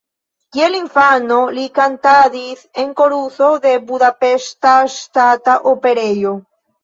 Kiel 0.55 0.75
infano, 0.77 1.35
li 1.57 1.65
kantadis 1.75 2.63
en 2.83 2.89
koruso 3.01 3.51
de 3.65 3.75
Budapeŝta 3.91 4.73
Ŝtata 4.95 5.59
Operejo. 5.73 6.33